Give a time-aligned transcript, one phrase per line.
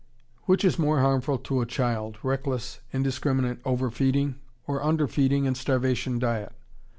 [0.47, 4.33] ]Which is more harmful to a child, reckless, indiscriminate over feeding
[4.65, 6.53] or under feeding and starvation diet?